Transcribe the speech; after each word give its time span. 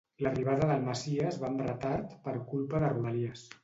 L'arribada 0.27 0.69
del 0.71 0.81
Messies 0.87 1.39
va 1.45 1.49
amb 1.51 1.63
retard 1.69 2.19
per 2.27 2.39
culpa 2.53 2.85
de 2.87 2.95
Rodalies 2.99 3.51